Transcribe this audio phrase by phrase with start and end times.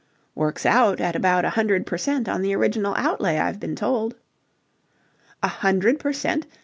[0.33, 4.15] "Works out at about a hundred per cent on the original outlay, I've been told."
[5.43, 6.47] "A hundred per cent?